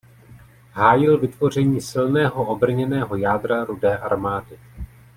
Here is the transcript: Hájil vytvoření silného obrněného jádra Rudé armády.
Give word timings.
Hájil 0.73 1.17
vytvoření 1.17 1.81
silného 1.81 2.45
obrněného 2.45 3.15
jádra 3.15 3.63
Rudé 3.65 3.97
armády. 3.97 4.59